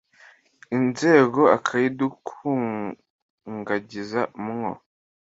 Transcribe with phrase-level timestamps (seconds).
[0.87, 4.71] nzego akayidukungagiza mwo.